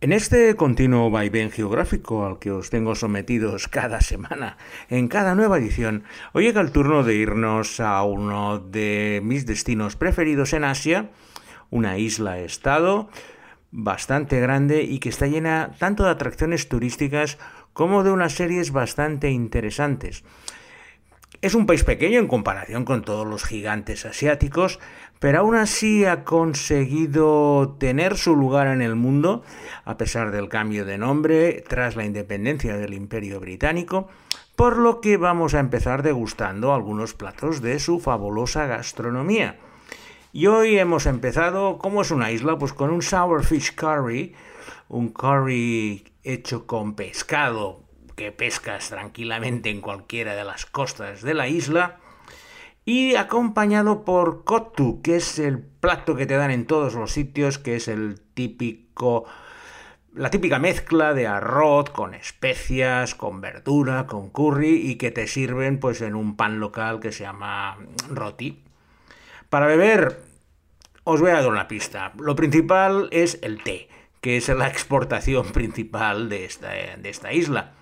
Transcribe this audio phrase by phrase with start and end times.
[0.00, 4.54] En este continuo vaivén geográfico al que os tengo sometidos cada semana,
[4.86, 9.96] en cada nueva edición, hoy llega el turno de irnos a uno de mis destinos
[9.96, 11.10] preferidos en Asia,
[11.70, 13.10] una isla-estado
[13.72, 17.36] bastante grande y que está llena tanto de atracciones turísticas
[17.72, 20.22] como de unas series bastante interesantes.
[21.40, 24.78] Es un país pequeño en comparación con todos los gigantes asiáticos,
[25.18, 29.42] pero aún así ha conseguido tener su lugar en el mundo,
[29.84, 34.08] a pesar del cambio de nombre tras la independencia del Imperio Británico,
[34.54, 39.58] por lo que vamos a empezar degustando algunos platos de su fabulosa gastronomía.
[40.32, 44.34] Y hoy hemos empezado, como es una isla, pues con un sour fish curry,
[44.88, 47.82] un curry hecho con pescado
[48.14, 51.98] que pescas tranquilamente en cualquiera de las costas de la isla,
[52.88, 57.58] y acompañado por kotu, que es el plato que te dan en todos los sitios,
[57.58, 59.26] que es el típico
[60.14, 65.80] la típica mezcla de arroz con especias, con verdura, con curry y que te sirven
[65.80, 67.76] pues en un pan local que se llama
[68.08, 68.64] roti.
[69.50, 70.22] Para beber
[71.04, 72.12] os voy a dar una pista.
[72.18, 73.90] Lo principal es el té,
[74.22, 77.74] que es la exportación principal de esta, de esta isla.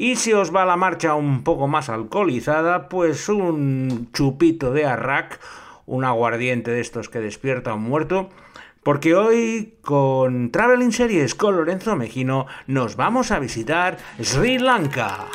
[0.00, 5.38] Y si os va la marcha un poco más alcoholizada, pues un chupito de arrac,
[5.84, 8.30] un aguardiente de estos que despierta a un muerto.
[8.82, 15.26] Porque hoy con Traveling Series con Lorenzo Mejino nos vamos a visitar Sri Lanka.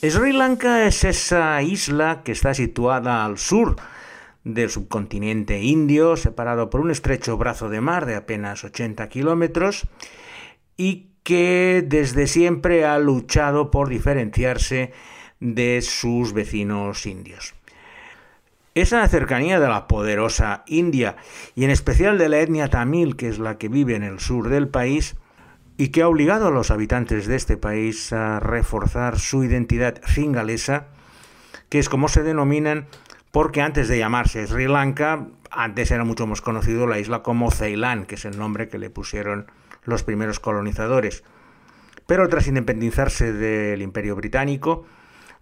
[0.00, 3.76] Sri Lanka es esa isla que está situada al sur
[4.48, 9.86] del subcontinente indio, separado por un estrecho brazo de mar de apenas 80 kilómetros,
[10.76, 14.92] y que desde siempre ha luchado por diferenciarse
[15.38, 17.54] de sus vecinos indios.
[18.74, 21.16] Esa cercanía de la poderosa India
[21.54, 24.48] y en especial de la etnia tamil, que es la que vive en el sur
[24.48, 25.16] del país,
[25.76, 30.88] y que ha obligado a los habitantes de este país a reforzar su identidad cingalesa,
[31.68, 32.86] que es como se denominan
[33.30, 38.06] porque antes de llamarse Sri Lanka, antes era mucho más conocido la isla como Ceilán,
[38.06, 39.50] que es el nombre que le pusieron
[39.84, 41.24] los primeros colonizadores.
[42.06, 44.86] Pero tras independizarse del Imperio Británico,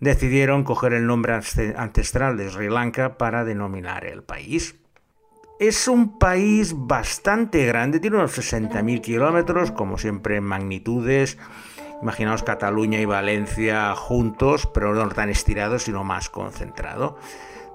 [0.00, 4.76] decidieron coger el nombre ancestral de Sri Lanka para denominar el país.
[5.58, 11.38] Es un país bastante grande, tiene unos 60.000 kilómetros, como siempre en magnitudes.
[12.02, 17.18] Imaginaos Cataluña y Valencia juntos, pero no tan estirados, sino más concentrado.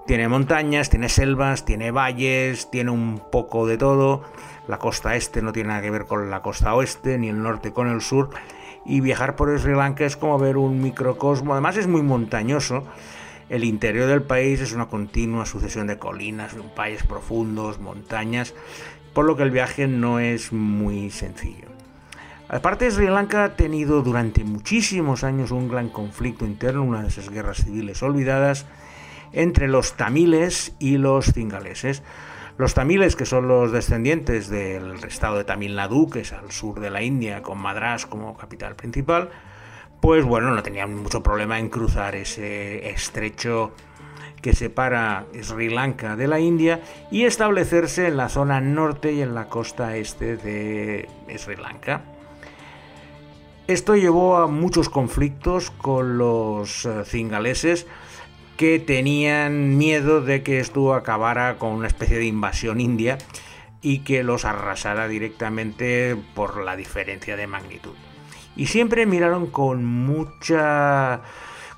[0.06, 4.22] Tiene montañas, tiene selvas, tiene valles, tiene un poco de todo.
[4.66, 7.72] La costa este no tiene nada que ver con la costa oeste, ni el norte
[7.72, 8.30] con el sur.
[8.84, 11.52] Y viajar por Sri Lanka es como ver un microcosmo.
[11.52, 12.84] Además es muy montañoso.
[13.48, 18.54] El interior del país es una continua sucesión de colinas, valles profundos, montañas,
[19.12, 21.68] por lo que el viaje no es muy sencillo.
[22.48, 27.30] Aparte, Sri Lanka ha tenido durante muchísimos años un gran conflicto interno, una de esas
[27.30, 28.66] guerras civiles olvidadas,
[29.32, 32.02] entre los tamiles y los cingaleses.
[32.58, 36.80] Los tamiles, que son los descendientes del estado de Tamil Nadu, que es al sur
[36.80, 39.30] de la India, con Madras como capital principal,
[40.00, 43.72] pues bueno, no tenían mucho problema en cruzar ese estrecho
[44.42, 49.34] que separa Sri Lanka de la India y establecerse en la zona norte y en
[49.34, 52.02] la costa este de Sri Lanka.
[53.68, 57.86] Esto llevó a muchos conflictos con los eh, cingaleses,
[58.56, 63.18] que tenían miedo de que esto acabara con una especie de invasión india
[63.80, 67.94] y que los arrasara directamente por la diferencia de magnitud.
[68.56, 71.22] Y siempre miraron con mucha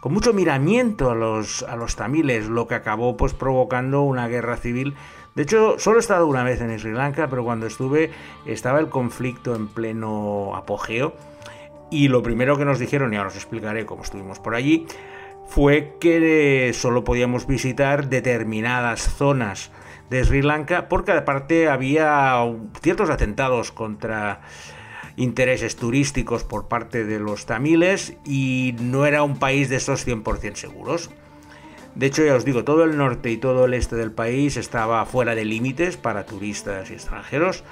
[0.01, 4.59] con mucho miramiento a los, a los tamiles, lo que acabó pues provocando una guerra
[4.59, 4.95] civil.
[5.35, 8.11] De hecho, solo he estado una vez en Sri Lanka, pero cuando estuve
[8.45, 11.15] estaba el conflicto en pleno apogeo.
[11.91, 14.87] Y lo primero que nos dijeron, y ahora os explicaré cómo estuvimos por allí,
[15.47, 19.71] fue que solo podíamos visitar determinadas zonas
[20.11, 22.37] de Sri Lanka porque aparte había
[22.83, 24.41] ciertos atentados contra
[25.17, 30.57] intereses turísticos por parte de los tamiles y no era un país de esos 100%
[30.57, 31.11] seguros.
[31.95, 35.05] De hecho, ya os digo, todo el norte y todo el este del país estaba
[35.07, 37.63] fuera de límites para turistas y extranjeros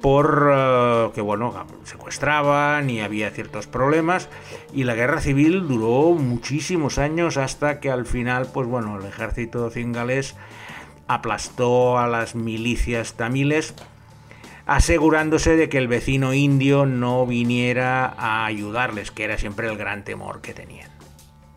[0.00, 1.54] por eh, que bueno,
[1.84, 4.28] secuestraban y había ciertos problemas
[4.72, 9.70] y la guerra civil duró muchísimos años hasta que al final, pues bueno, el ejército
[9.70, 10.36] cingalés
[11.06, 13.74] aplastó a las milicias tamiles
[14.66, 20.04] asegurándose de que el vecino indio no viniera a ayudarles, que era siempre el gran
[20.04, 20.88] temor que tenían.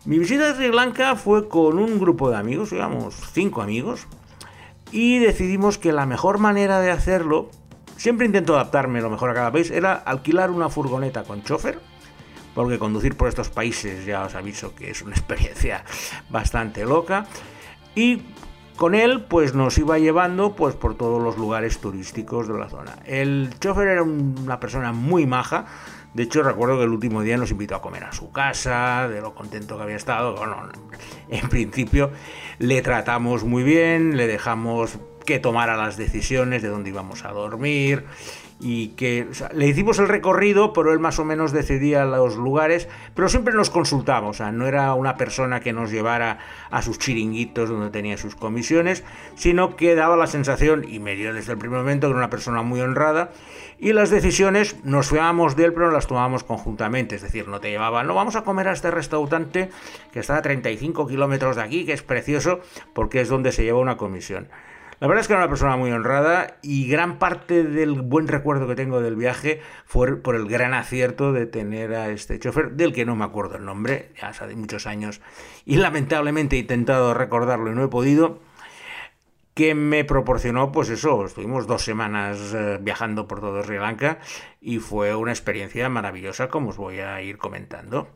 [0.06, 4.08] Mi visita a Sri Lanka fue con un grupo de amigos, digamos, cinco amigos,
[4.92, 7.52] y decidimos que la mejor manera de hacerlo,
[8.04, 11.80] siempre intento adaptarme lo mejor a cada país, era alquilar una furgoneta con chofer,
[12.54, 15.86] porque conducir por estos países ya os aviso que es una experiencia
[16.30, 17.28] bastante loca,
[17.96, 18.22] y
[18.76, 22.98] con él pues nos iba llevando pues por todos los lugares turísticos de la zona.
[23.06, 25.66] El chofer era una persona muy maja,
[26.14, 29.20] de hecho, recuerdo que el último día nos invitó a comer a su casa, de
[29.20, 30.36] lo contento que había estado.
[30.36, 30.70] Bueno,
[31.28, 32.12] en principio
[32.60, 38.06] le tratamos muy bien, le dejamos que tomara las decisiones de dónde íbamos a dormir
[38.60, 43.28] y que le hicimos el recorrido, pero él más o menos decidía los lugares, pero
[43.28, 46.40] siempre nos consultaba, no era una persona que nos llevara
[46.72, 49.04] a sus chiringuitos donde tenía sus comisiones,
[49.36, 52.30] sino que daba la sensación, y me dio desde el primer momento, que era una
[52.30, 53.32] persona muy honrada,
[53.80, 57.70] y las decisiones nos fiábamos de él, pero las tomábamos conjuntamente, es decir, no te
[57.70, 59.72] llevaba, no vamos a comer a este restaurante
[60.14, 62.62] que está a 35 kilómetros de aquí, que es precioso,
[62.94, 64.48] porque es donde se lleva una comisión.
[65.04, 68.70] La verdad es que era una persona muy honrada y gran parte del buen recuerdo
[68.70, 72.94] que tengo del viaje fue por el gran acierto de tener a este chofer, del
[72.94, 75.20] que no me acuerdo el nombre, ya hace muchos años,
[75.66, 78.40] y lamentablemente he intentado recordarlo y no he podido,
[79.54, 84.20] que me proporcionó, pues eso, estuvimos dos semanas eh, viajando por todo Sri Lanka
[84.62, 88.08] y fue una experiencia maravillosa, como os voy a ir comentando.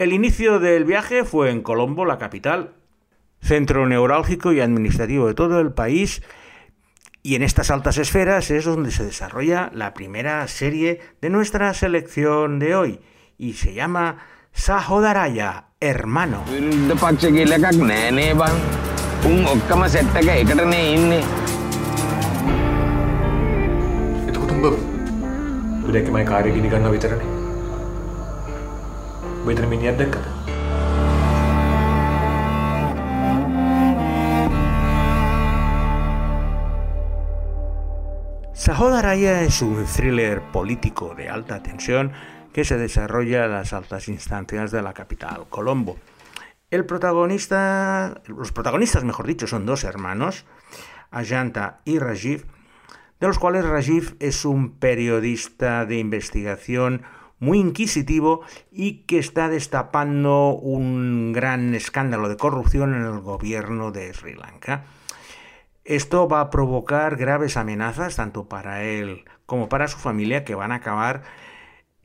[0.00, 2.74] El inicio del viaje fue en Colombo, la capital,
[3.41, 6.21] centro neurálgico y administrativo de todo el país,
[7.23, 12.59] y en estas altas esferas es donde se desarrolla la primera serie de nuestra selección
[12.59, 12.99] de hoy,
[13.37, 14.17] y se llama
[14.53, 16.43] Sahodaraya, hermano.
[19.25, 21.17] උන් ඔක්කම සෙට් එක එකටනේ ඉන්නේ.
[38.66, 42.10] Sahoda Raya es un thriller político de alta tensión
[42.52, 45.96] que se desarrolla en las altas instancias de la capital, Colombo.
[46.72, 50.46] El protagonista, los protagonistas, mejor dicho, son dos hermanos,
[51.12, 52.46] Ajanta y Rajiv,
[53.20, 57.02] de los cuales Rajiv es un periodista de investigación
[57.38, 58.40] muy inquisitivo
[58.72, 64.86] y que está destapando un gran escándalo de corrupción en el gobierno de Sri Lanka.
[65.86, 70.72] Esto va a provocar graves amenazas tanto para él como para su familia que van
[70.72, 71.22] a acabar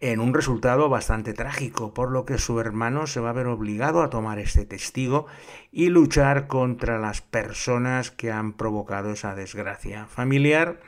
[0.02, 4.04] en un resultado bastante trágico, por lo que su hermano se va a ver obligado
[4.04, 5.26] a tomar este testigo
[5.72, 10.80] y luchar contra las personas que han provocado esa desgracia familiar,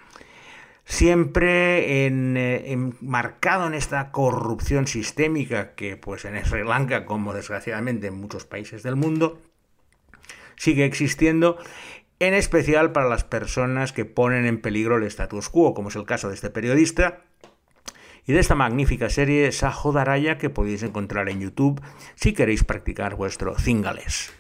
[0.86, 8.20] siempre en, marcado en esta corrupción sistémica que pues en Sri Lanka, como desgraciadamente en
[8.20, 9.40] muchos países del mundo,
[10.58, 11.58] sigue existiendo
[12.28, 16.06] en especial para las personas que ponen en peligro el status quo, como es el
[16.06, 17.22] caso de este periodista,
[18.26, 21.82] y de esta magnífica serie Sajodaraya que podéis encontrar en YouTube
[22.16, 24.32] si queréis practicar vuestro cingales.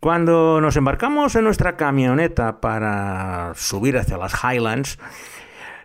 [0.00, 4.98] Cuando nos embarcamos en nuestra camioneta para subir hacia las Highlands,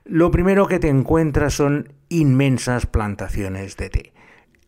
[0.04, 4.14] lo primero que te encuentras son inmensas plantaciones de té.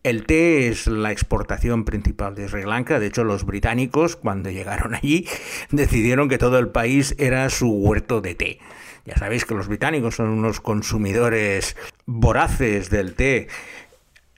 [0.02, 2.98] El té es la exportación principal de Sri Lanka.
[2.98, 5.28] De hecho, los británicos, cuando llegaron allí,
[5.70, 8.58] decidieron que todo el país era su huerto de té.
[9.04, 11.76] Ya sabéis que los británicos son unos consumidores
[12.06, 13.46] voraces del té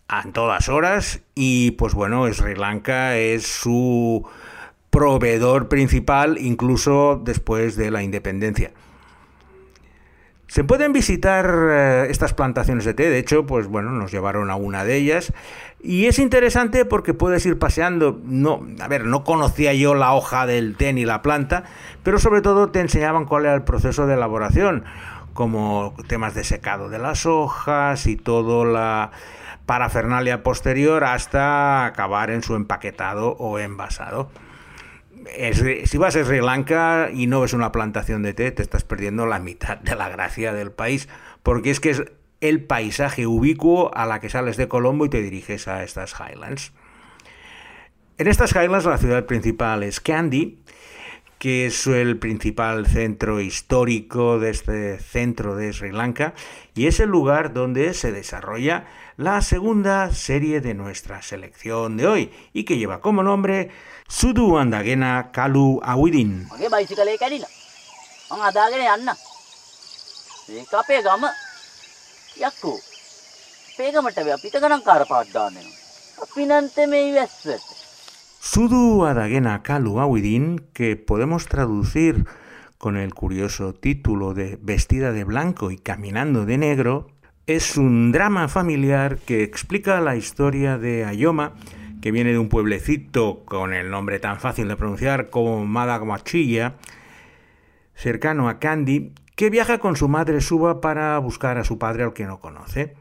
[0.09, 4.27] a todas horas y pues bueno, Sri Lanka es su
[4.91, 8.73] proveedor principal incluso después de la independencia.
[10.47, 14.57] Se pueden visitar eh, estas plantaciones de té, de hecho, pues bueno, nos llevaron a
[14.57, 15.33] una de ellas.
[15.81, 20.47] Y es interesante porque puedes ir paseando, no, a ver, no conocía yo la hoja
[20.47, 21.65] del té ni la planta,
[22.03, 24.85] pero sobre todo te enseñaban cuál era el proceso de elaboración,
[25.33, 29.11] como temas de secado de las hojas y todo la
[29.67, 34.29] parafernalia posterior hasta acabar en su empaquetado o envasado
[35.85, 39.27] si vas a Sri Lanka y no ves una plantación de té, te estás perdiendo
[39.27, 41.09] la mitad de la gracia del país,
[41.43, 42.03] porque es que es
[42.41, 46.73] el paisaje ubicuo a la que sales de Colombo y te diriges a estas Highlands.
[48.19, 50.63] En estas Highlands la ciudad principal es Kandy,
[51.39, 56.33] que es el principal centro histórico de este centro de Sri Lanka
[56.75, 62.31] y es el lugar donde se desarrolla la segunda serie de nuestra selección de hoy
[62.53, 63.69] y que lleva como nombre
[64.09, 66.47] Sudu Andagena Kalu Awidin.
[78.41, 82.27] Sudu Adagena Kalu Awidin, que podemos traducir
[82.79, 87.09] con el curioso título de Vestida de blanco y caminando de negro,
[87.47, 91.55] es un drama familiar que explica la historia de Ayoma,
[92.05, 96.75] que viene de un pueblecito con el nombre tan fácil de pronunciar como Madaguachilla,
[97.95, 102.13] cercano a Candy, que viaja con su madre Suba para buscar a su padre al
[102.13, 102.95] que no conoce.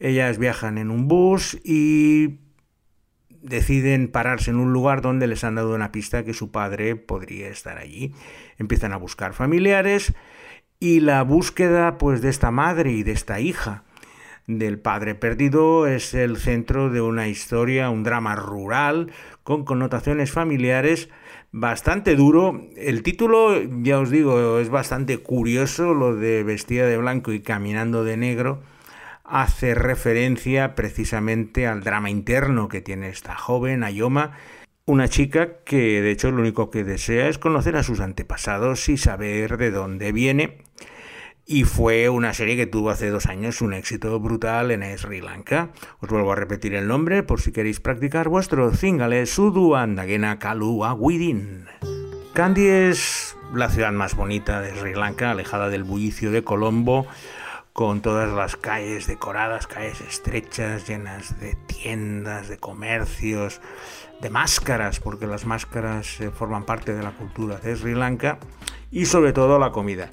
[0.00, 2.40] Ellas viajan en un bus y
[3.40, 7.50] deciden pararse en un lugar donde les han dado una pista que su padre podría
[7.50, 8.14] estar allí.
[8.58, 10.12] Empiezan a buscar familiares
[10.80, 13.84] y la búsqueda pues de esta madre y de esta hija
[14.46, 19.10] del padre perdido es el centro de una historia, un drama rural
[19.42, 21.08] con connotaciones familiares
[21.52, 22.68] bastante duro.
[22.76, 28.04] El título, ya os digo, es bastante curioso, lo de vestida de blanco y caminando
[28.04, 28.62] de negro
[29.24, 34.32] hace referencia precisamente al drama interno que tiene esta joven Ayoma,
[34.84, 38.98] una chica que de hecho lo único que desea es conocer a sus antepasados y
[38.98, 40.58] saber de dónde viene.
[41.46, 45.68] Y fue una serie que tuvo hace dos años un éxito brutal en Sri Lanka.
[46.00, 50.94] Os vuelvo a repetir el nombre por si queréis practicar vuestro cingale Sudu Andagena Kalua
[50.94, 51.66] Widin.
[52.32, 57.06] Kandy es la ciudad más bonita de Sri Lanka, alejada del bullicio de Colombo,
[57.74, 63.60] con todas las calles decoradas, calles estrechas, llenas de tiendas, de comercios,
[64.22, 68.38] de máscaras, porque las máscaras eh, forman parte de la cultura de Sri Lanka,
[68.90, 70.10] y sobre todo la comida.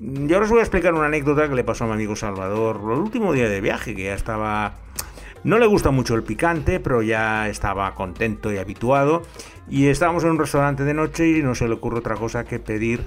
[0.00, 2.98] Yo os voy a explicar una anécdota que le pasó a mi amigo Salvador el
[2.98, 4.74] último día de viaje, que ya estaba...
[5.42, 9.22] No le gusta mucho el picante, pero ya estaba contento y habituado.
[9.68, 12.58] Y estábamos en un restaurante de noche y no se le ocurre otra cosa que
[12.58, 13.04] pedir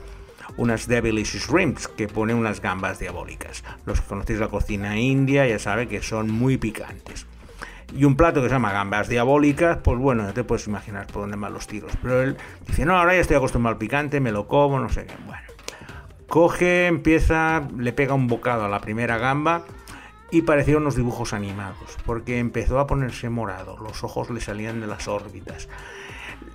[0.58, 3.64] unas devilish shrimps, que pone unas gambas diabólicas.
[3.86, 7.26] Los que conocéis la cocina india ya saben que son muy picantes.
[7.96, 11.24] Y un plato que se llama gambas diabólicas, pues bueno, ya te puedes imaginar por
[11.24, 11.92] dónde van los tiros.
[12.02, 15.06] Pero él dice, no, ahora ya estoy acostumbrado al picante, me lo como, no sé
[15.06, 15.14] qué.
[15.26, 15.50] Bueno,
[16.32, 19.66] coge, empieza, le pega un bocado a la primera gamba
[20.32, 24.88] y parecieron unos dibujos animados, porque empezó a ponerse morado, los ojos le salían de
[24.88, 25.68] las órbitas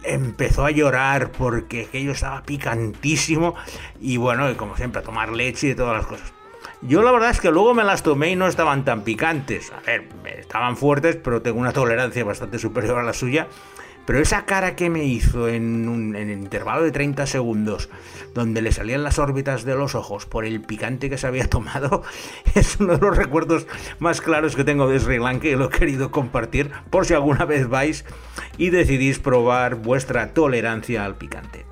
[0.03, 3.55] empezó a llorar porque aquello estaba picantísimo
[4.01, 6.33] y bueno, como siempre, a tomar leche y todas las cosas.
[6.83, 9.73] Yo la verdad es que luego me las tomé y no estaban tan picantes.
[9.73, 13.49] A ver, estaban fuertes, pero tengo una tolerancia bastante superior a la suya.
[14.07, 17.89] Pero esa cara que me hizo en un en intervalo de 30 segundos,
[18.35, 22.03] donde le salían las órbitas de los ojos por el picante que se había tomado,
[22.55, 23.67] es uno de los recuerdos
[23.99, 27.45] más claros que tengo de Sri Lanka y lo he querido compartir por si alguna
[27.45, 28.05] vez vais
[28.57, 31.67] y decidís probar vuestra tolerancia al picante.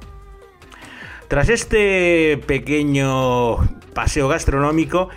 [1.29, 3.57] Tras este pequeño
[3.95, 5.09] paseo gastronómico,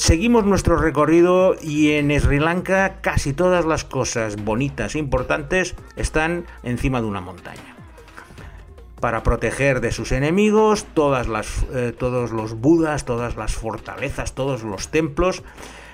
[0.00, 6.46] Seguimos nuestro recorrido y en Sri Lanka casi todas las cosas bonitas e importantes están
[6.62, 7.76] encima de una montaña.
[8.98, 14.62] Para proteger de sus enemigos, todas las, eh, todos los budas, todas las fortalezas, todos
[14.62, 15.42] los templos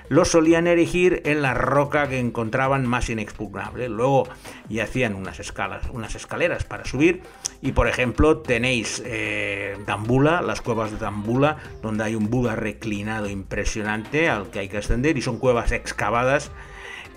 [0.09, 3.89] los solían erigir en la roca que encontraban más inexpugnable.
[3.89, 4.27] Luego
[4.69, 7.21] y hacían unas, escalas, unas escaleras para subir
[7.61, 13.29] y por ejemplo tenéis eh, Dambula, las cuevas de Dambula, donde hay un Buda reclinado
[13.29, 16.51] impresionante al que hay que ascender y son cuevas excavadas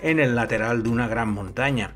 [0.03, 1.95] en el lateral de una gran montaña.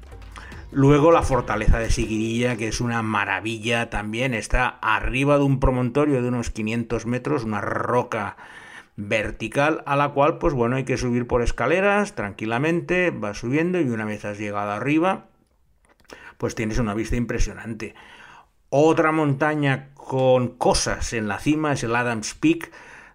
[0.72, 6.20] Luego la fortaleza de Sigirilla, que es una maravilla también, está arriba de un promontorio
[6.20, 8.36] de unos 500 metros, una roca
[8.96, 13.88] vertical a la cual pues bueno hay que subir por escaleras tranquilamente, vas subiendo y
[13.88, 15.26] una vez has llegado arriba
[16.38, 17.94] pues tienes una vista impresionante.
[18.68, 22.70] Otra montaña con cosas en la cima es el Adams Peak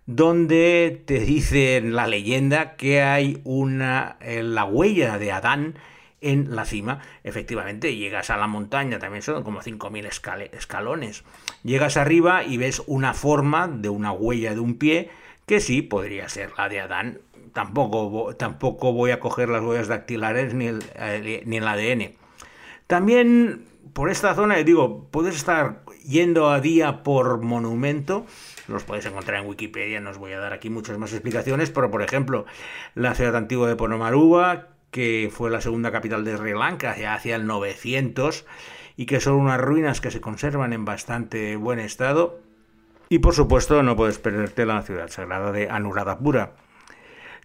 [0.05, 5.75] donde te dice la leyenda que hay una eh, la huella de Adán
[6.21, 7.01] en la cima.
[7.23, 11.23] Efectivamente, llegas a la montaña, también son como 5.000 escalones.
[11.63, 15.11] Llegas arriba y ves una forma de una huella de un pie
[15.49, 17.21] que sí podría ser la de Adán.
[17.53, 22.13] Tampoco, tampoco voy a coger las huellas dactilares ni el, eh, ni el ADN.
[22.85, 28.27] También por esta zona, digo, puedes estar yendo a día por monumento,
[28.67, 31.89] los podéis encontrar en Wikipedia, no os voy a dar aquí muchas más explicaciones, pero
[31.89, 32.45] por ejemplo,
[32.93, 37.35] la ciudad antigua de Ponomaruba, que fue la segunda capital de Sri Lanka ya hacia
[37.35, 38.45] el 900,
[38.97, 42.39] y que son unas ruinas que se conservan en bastante buen estado,
[43.09, 46.53] y por supuesto no puedes perderte la ciudad sagrada de Anuradhapura,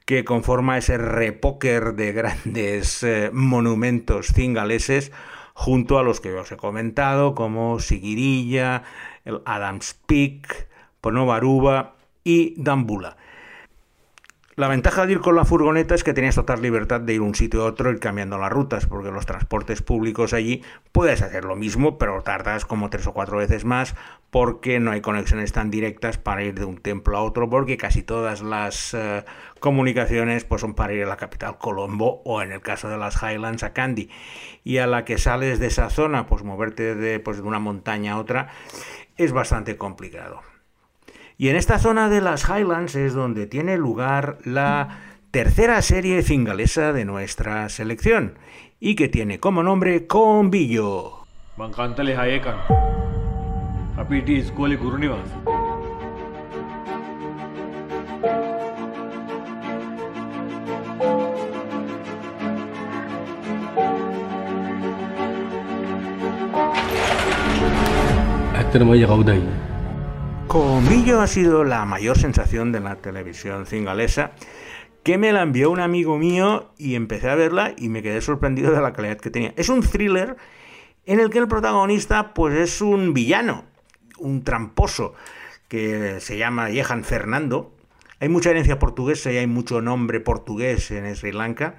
[0.05, 5.11] que conforma ese repóquer de grandes eh, monumentos cingaleses
[5.55, 8.83] junto a los que os he comentado, como Sigirilla,
[9.25, 10.69] el Adams Peak,
[11.01, 13.17] Ponovaruba y Dambula.
[14.57, 17.35] La ventaja de ir con la furgoneta es que tenías total libertad de ir un
[17.35, 21.57] sitio a otro, ir cambiando las rutas, porque los transportes públicos allí puedes hacer lo
[21.57, 23.97] mismo, pero tardas como tres o cuatro veces más,
[24.31, 28.05] porque no hay conexiones tan directas para ir de un templo a otro, porque casi
[28.05, 29.25] todas las eh,
[29.59, 33.21] comunicaciones pues, son para ir a la capital Colombo o en el caso de las
[33.25, 34.09] Highlands a Kandy.
[34.63, 38.13] Y a la que sales de esa zona, pues moverte de, pues, de una montaña
[38.13, 38.51] a otra
[39.17, 40.54] es bastante complicado.
[41.37, 45.01] Y en esta zona de las Highlands es donde tiene lugar la
[45.33, 48.39] tercera serie cingalesa de nuestra selección
[48.79, 51.25] y que tiene como nombre Combillo.
[70.55, 74.31] Comillo ha sido la mayor sensación de la televisión cingalesa,
[75.03, 78.71] que me la envió un amigo mío y empecé a verla y me quedé sorprendido
[78.71, 79.53] de la calidad que tenía.
[79.57, 80.37] Es un thriller
[81.07, 83.65] en el que el protagonista pues es un villano,
[84.17, 85.15] un tramposo,
[85.67, 87.75] que se llama Jehan Fernando.
[88.21, 91.75] Hay mucha herencia portuguesa y hay mucho nombre portugués en Sri Lanka.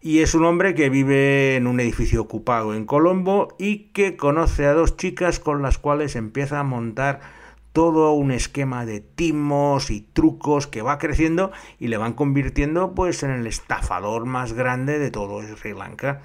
[0.00, 4.66] Y es un hombre que vive en un edificio ocupado en Colombo y que conoce
[4.66, 7.35] a dos chicas con las cuales empieza a montar
[7.76, 13.22] todo un esquema de timos y trucos que va creciendo y le van convirtiendo pues
[13.22, 16.22] en el estafador más grande de todo Sri Lanka.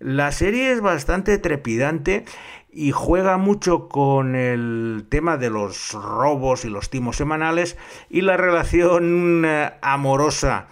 [0.00, 2.24] La serie es bastante trepidante
[2.72, 7.76] y juega mucho con el tema de los robos y los timos semanales
[8.10, 10.66] y la relación eh, amorosa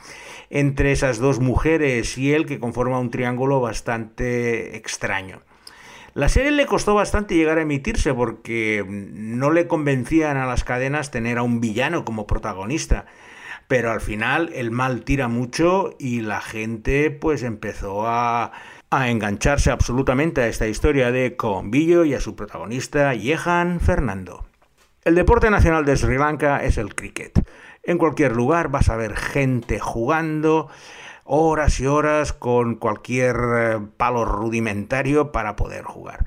[0.50, 5.45] entre esas dos mujeres y él que conforma un triángulo bastante extraño.
[6.16, 11.10] La serie le costó bastante llegar a emitirse porque no le convencían a las cadenas
[11.10, 13.04] tener a un villano como protagonista.
[13.68, 18.52] Pero al final el mal tira mucho y la gente pues empezó a,
[18.88, 24.46] a engancharse absolutamente a esta historia de Combillo y a su protagonista Yehan Fernando.
[25.04, 27.46] El deporte nacional de Sri Lanka es el cricket.
[27.82, 30.70] En cualquier lugar vas a ver gente jugando,
[31.26, 36.24] horas y horas con cualquier eh, palo rudimentario para poder jugar.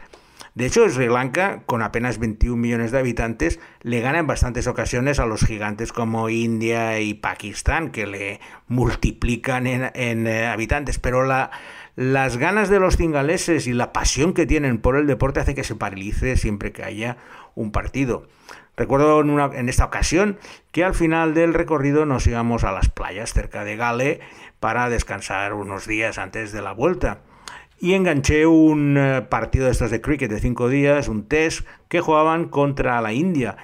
[0.55, 5.19] De hecho, Sri Lanka, con apenas 21 millones de habitantes, le gana en bastantes ocasiones
[5.19, 10.99] a los gigantes como India y Pakistán, que le multiplican en, eh, habitantes.
[10.99, 11.51] Pero la,
[11.95, 15.63] las ganas de los cingaleses y la pasión que tienen por el deporte hace que
[15.63, 17.15] se paralice siempre que haya
[17.55, 18.27] un partido.
[18.75, 20.39] Recuerdo en, en esta ocasión
[20.71, 24.21] que al final del recorrido nos íbamos a las playas cerca de Gale
[24.59, 27.21] para descansar unos días antes de la vuelta.
[27.79, 32.01] Y enganché un eh, partido de estos de cricket de cinco días, un test, que
[32.01, 33.57] jugaban contra la India.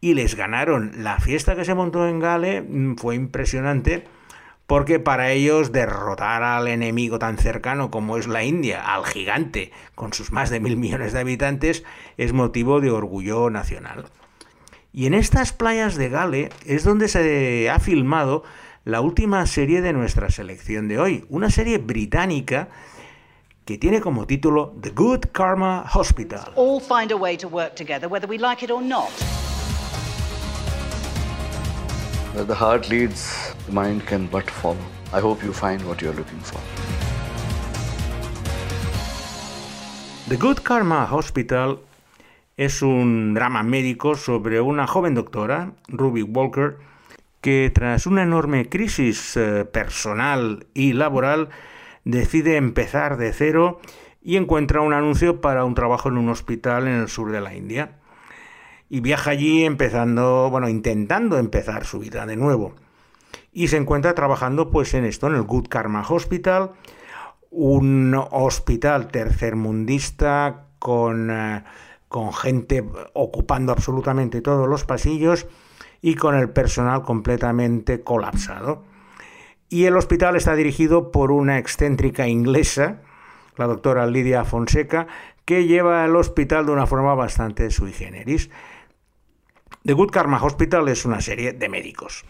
[0.00, 0.92] Y les ganaron.
[0.96, 4.04] La fiesta que se montó en Gale mm, fue impresionante
[4.66, 10.14] porque para ellos derrotar al enemigo tan cercano como es la India, al gigante, con
[10.14, 11.84] sus más de mil millones de habitantes,
[12.16, 14.06] es motivo de orgullo nacional.
[14.90, 18.44] Y en estas playas de Gale es donde se ha filmado
[18.84, 22.68] la última serie de nuestra selección de hoy, una serie británica
[23.64, 26.52] que tiene como título The Good Karma Hospital.
[26.56, 29.10] All find a way to work together whether we like it or not.
[32.34, 34.82] Where the heart leads, the mind can but follow.
[35.12, 36.60] I hope you find what you're looking for.
[40.28, 41.78] The Good Karma Hospital
[42.56, 46.78] es un drama médico sobre una joven doctora, Ruby Walker,
[47.42, 51.50] que tras una enorme crisis eh, personal y laboral
[52.04, 53.80] decide empezar de cero
[54.22, 57.54] y encuentra un anuncio para un trabajo en un hospital en el sur de la
[57.54, 57.98] India.
[58.88, 62.74] Y viaja allí empezando, bueno, intentando empezar su vida de nuevo.
[63.52, 66.72] Y se encuentra trabajando pues en esto, en el Good Karma Hospital,
[67.50, 71.64] un hospital tercermundista con, eh,
[72.08, 75.48] con gente ocupando absolutamente todos los pasillos
[76.02, 78.84] y con el personal completamente colapsado.
[79.68, 83.00] Y el hospital está dirigido por una excéntrica inglesa,
[83.56, 85.06] la doctora Lidia Fonseca,
[85.46, 88.50] que lleva el hospital de una forma bastante sui generis.
[89.84, 92.24] The Good Karma Hospital es una serie de médicos.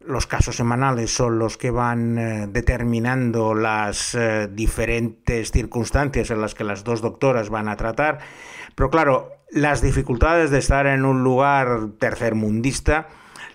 [0.00, 6.54] Los casos semanales son los que van eh, determinando las eh, diferentes circunstancias en las
[6.54, 8.18] que las dos doctoras van a tratar.
[8.74, 13.08] Pero claro, las dificultades de estar en un lugar tercermundista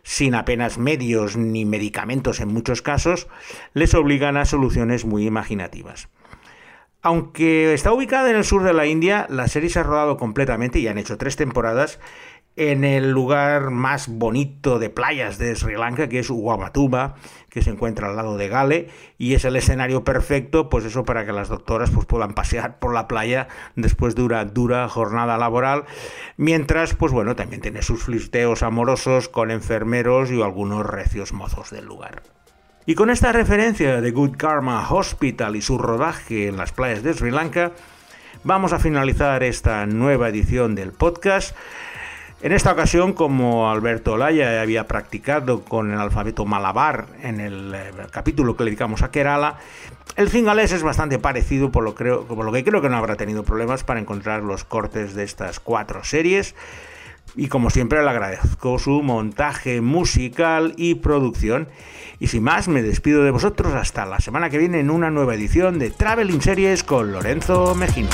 [0.04, 3.28] sin apenas medios ni medicamentos en muchos casos,
[3.74, 6.10] les obligan a soluciones muy imaginativas.
[7.02, 10.80] Aunque está ubicada en el sur de la India, la serie se ha rodado completamente
[10.80, 12.00] y han hecho tres temporadas
[12.56, 17.16] en el lugar más bonito de playas de Sri Lanka, que es Uamatuba,
[17.50, 21.26] que se encuentra al lado de Gale, y es el escenario perfecto, pues eso, para
[21.26, 25.86] que las doctoras pues, puedan pasear por la playa después de una dura jornada laboral,
[26.38, 31.86] mientras, pues bueno, también tiene sus flisteos amorosos con enfermeros y algunos recios mozos del
[31.86, 32.22] lugar.
[32.86, 37.14] Y con esta referencia de Good Karma Hospital y su rodaje en las playas de
[37.14, 37.72] Sri Lanka,
[38.44, 41.56] vamos a finalizar esta nueva edición del podcast.
[42.44, 47.92] En esta ocasión, como Alberto Olaya había practicado con el alfabeto malabar en el, eh,
[48.12, 49.60] capítulo que le dedicamos a Kerala,
[50.18, 53.44] el fingalés es bastante parecido, por lo, por lo que creo que no habrá tenido
[53.44, 56.54] problemas para encontrar los cortes de estas cuatro series.
[57.38, 61.70] Y como siempre le agradezco su montaje musical y producción.
[62.20, 65.34] Y sin más, me despido de vosotros hasta la semana que viene en una nueva
[65.34, 68.10] edición de Traveling Series con Lorenzo Mejino.